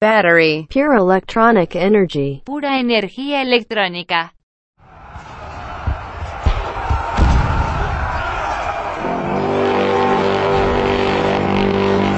battery, 0.00 0.66
pure 0.68 0.94
electronic 0.94 1.74
energy, 1.74 2.42
pura 2.44 2.78
energía 2.78 3.42
electrónica. 3.42 4.32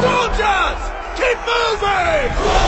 Soldiers! 0.00 0.80
Keep 1.16 1.38
moving! 1.46 2.67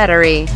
Battery, 0.00 0.46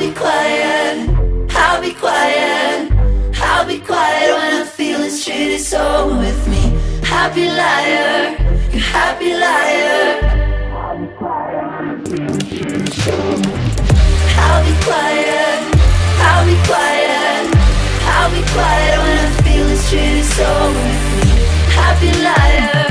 be 0.00 0.12
quiet, 0.14 1.10
I'll 1.50 1.82
be 1.82 1.92
quiet, 1.92 2.90
I'll 3.36 3.66
be 3.66 3.78
quiet 3.80 4.32
when 4.34 4.60
I'm 4.60 4.66
feeling 4.66 5.10
straight. 5.10 5.52
It's 5.52 5.74
over 5.74 6.16
with 6.18 6.48
me. 6.48 6.62
Happy 7.04 7.44
liar, 7.44 8.34
You're 8.72 8.80
happy 8.80 9.34
liar. 9.34 10.24
I'll 14.40 14.62
be 14.64 14.74
quiet, 14.86 15.58
I'll 16.28 16.46
be 16.48 16.56
quiet, 16.70 17.44
I'll 18.14 18.30
be 18.30 18.42
quiet 18.54 18.96
when 19.02 19.16
I 19.18 19.30
feel 19.44 19.66
this 19.66 19.90
shit 19.90 20.16
is 20.22 20.40
over 20.40 20.82
with 20.88 21.04
me. 21.16 21.28
Happy 21.76 22.10
liar, 22.24 22.88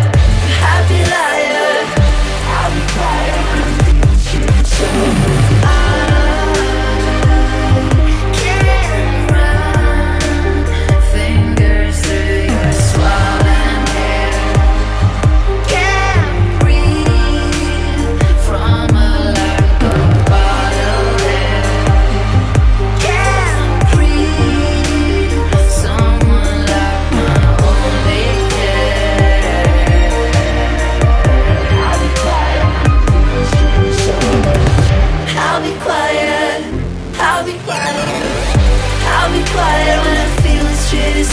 happy 0.61 0.99
liar. 1.10 1.39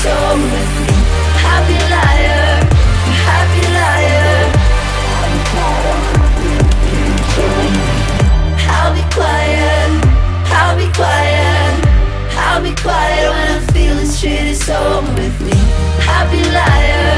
with 0.06 0.72
me. 0.86 0.94
Happy 1.42 1.78
liar, 1.90 2.62
happy 3.26 3.64
liar. 3.74 4.52
I'll 8.68 8.94
be 8.94 9.02
quiet, 9.14 9.90
I'll 10.52 10.76
be 10.76 10.92
quiet. 10.92 11.86
I'll 12.38 12.62
be 12.62 12.74
quiet 12.74 13.30
when 13.30 13.48
I'm 13.56 13.66
feeling 13.74 14.10
shit 14.10 14.46
is 14.46 14.68
over 14.70 15.12
with 15.14 15.40
me. 15.40 15.56
Happy 16.00 16.42
liar. 16.50 17.15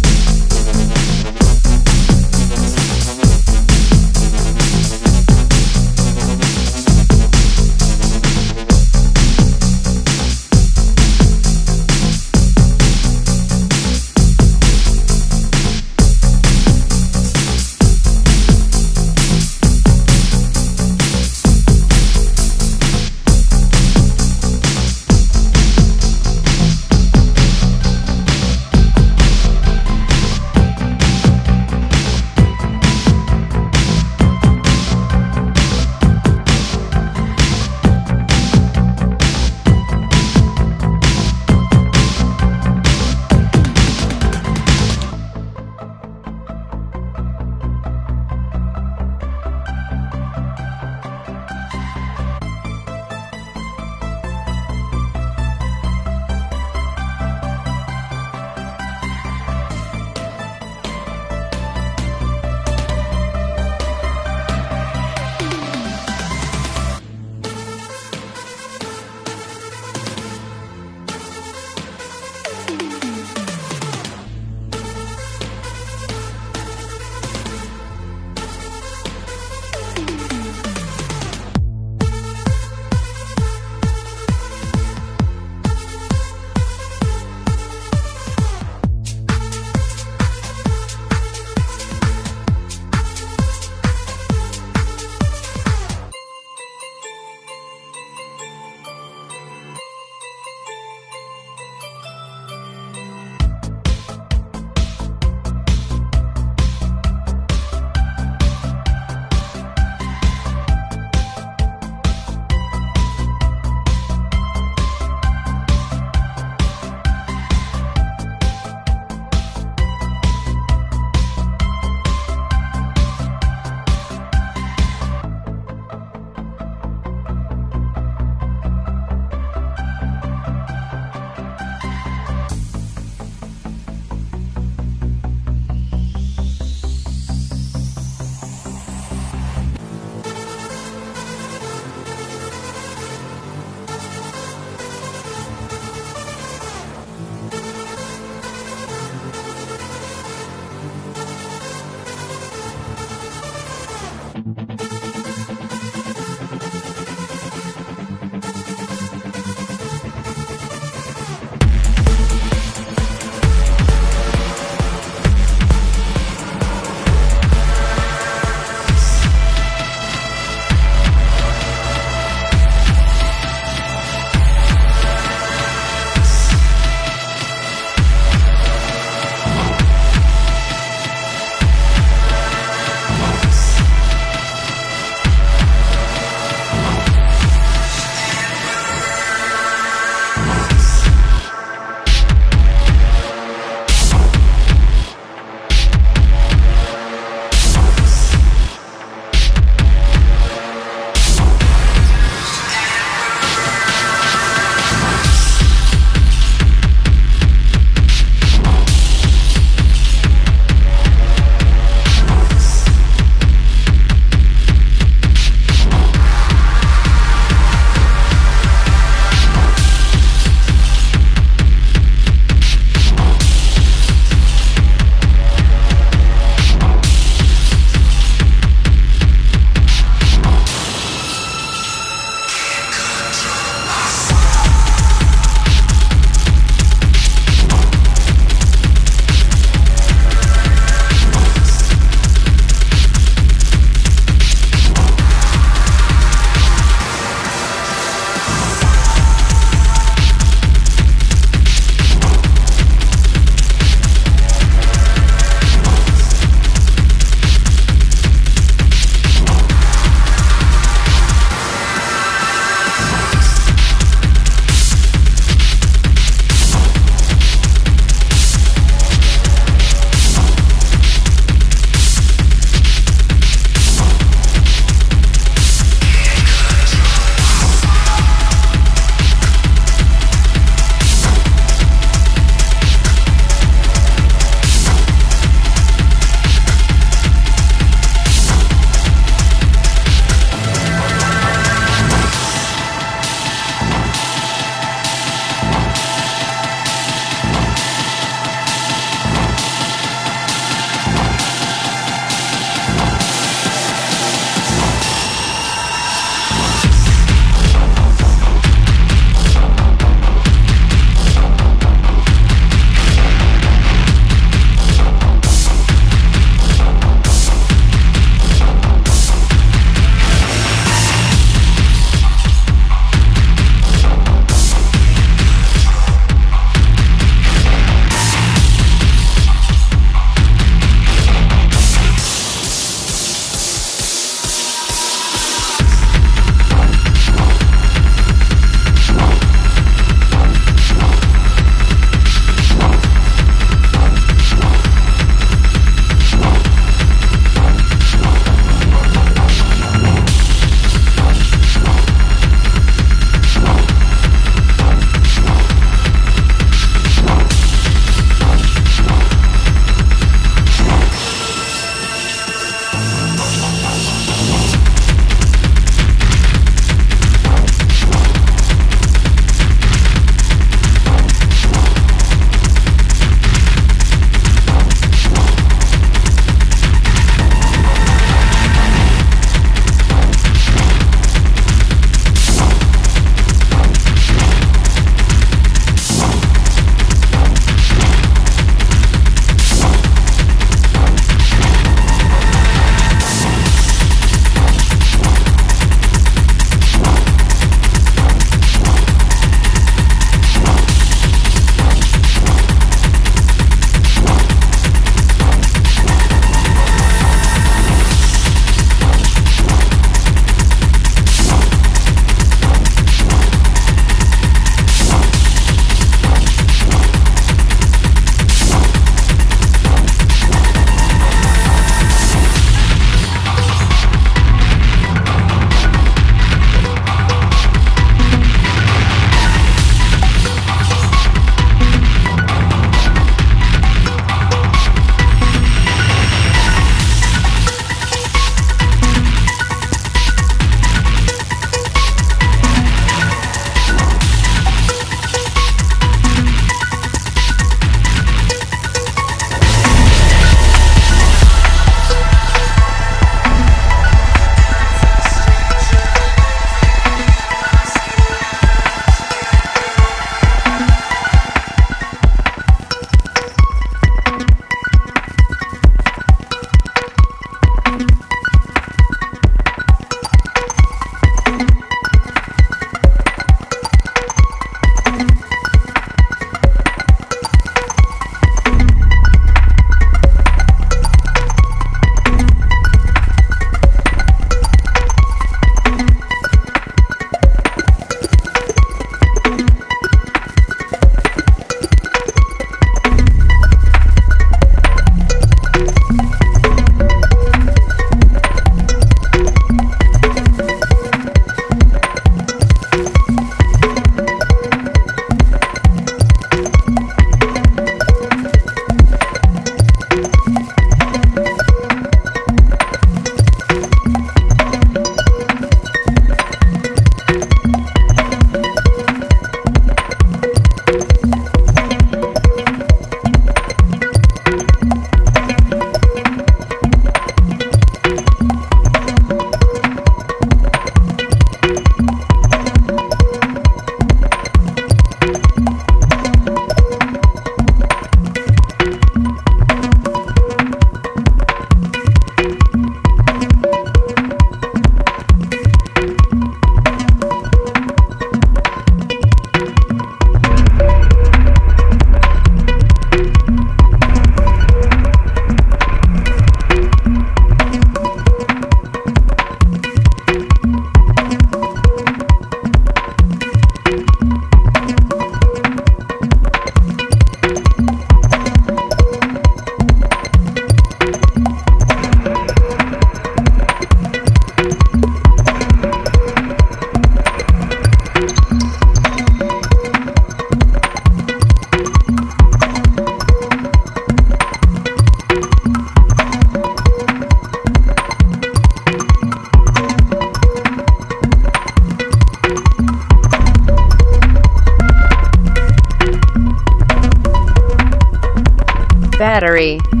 Battery. 599.61 600.00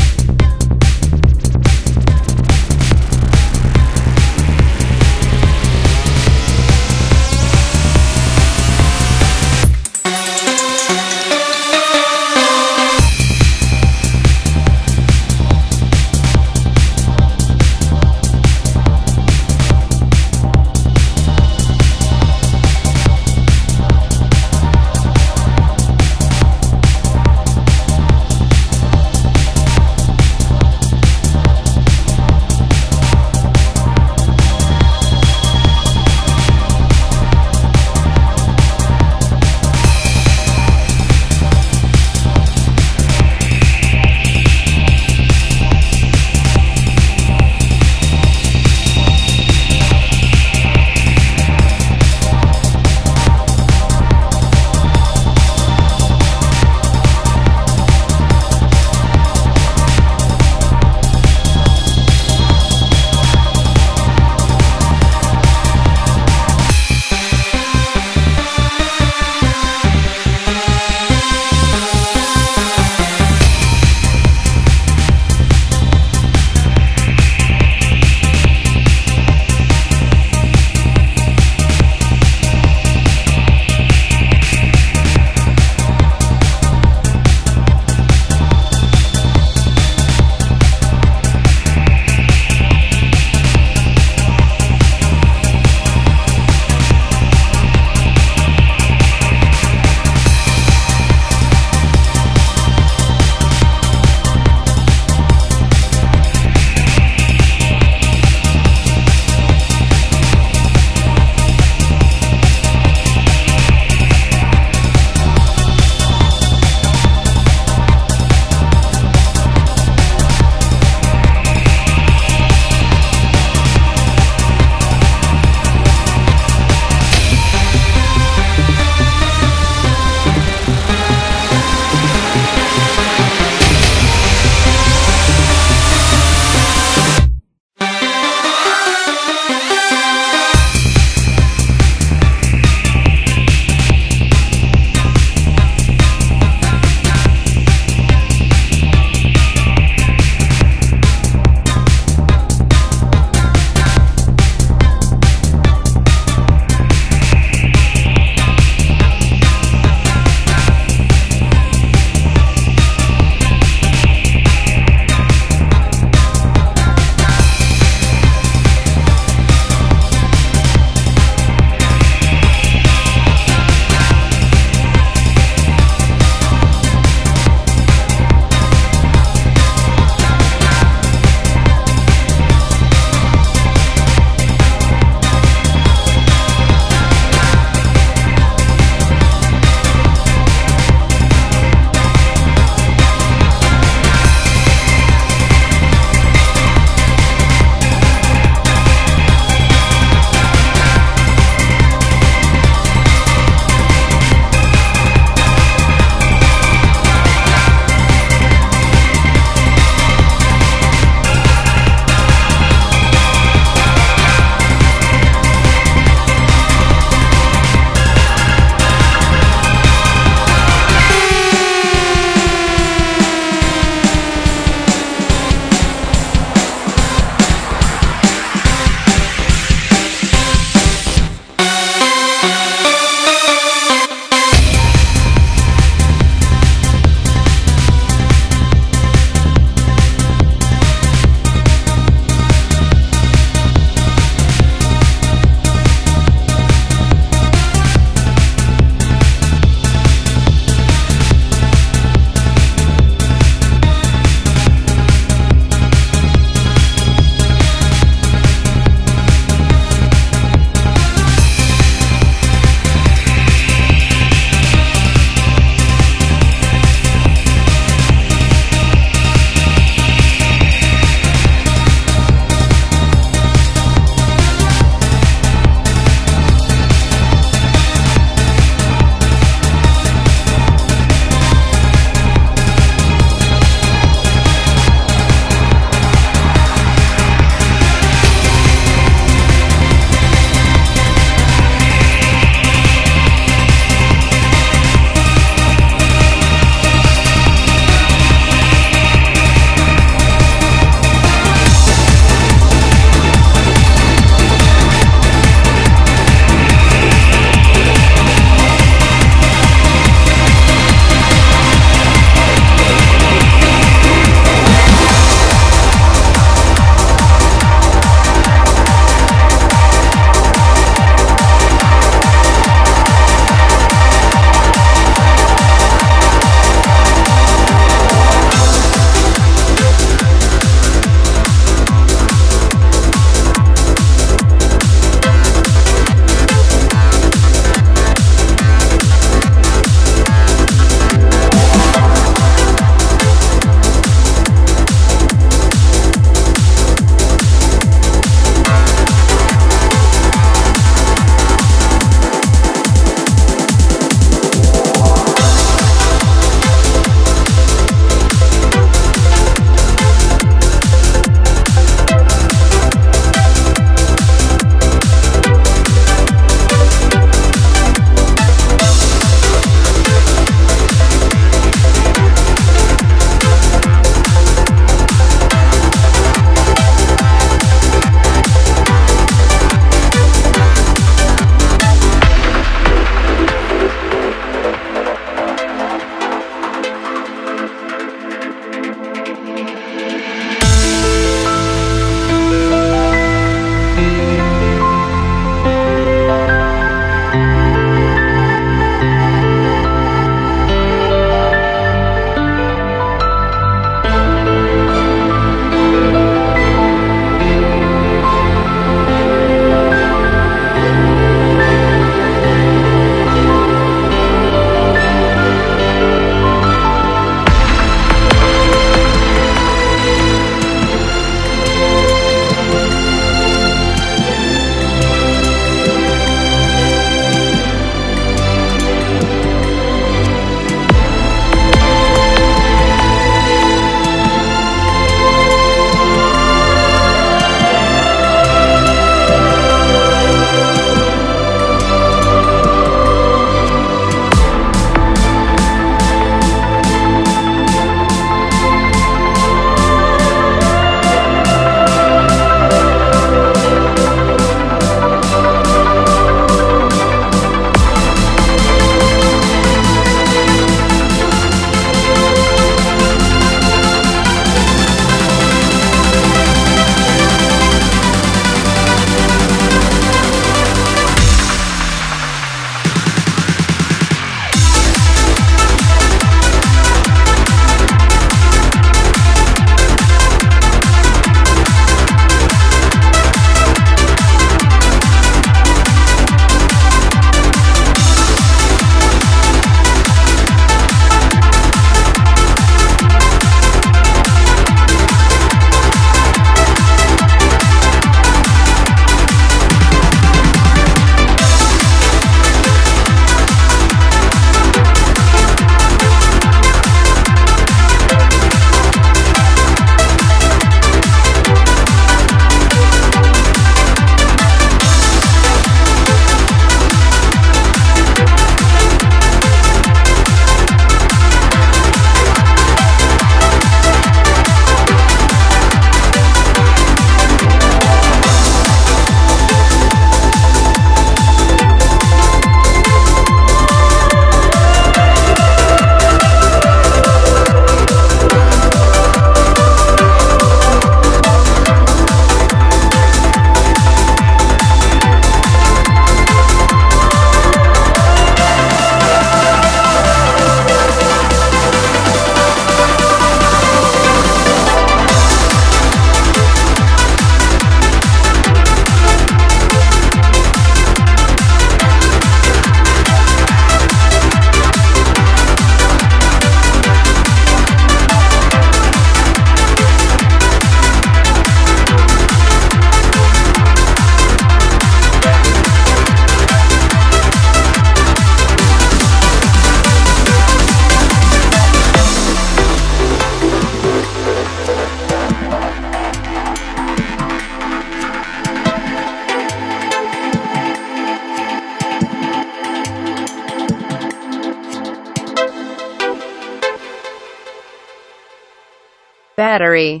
Battery 599.52 600.00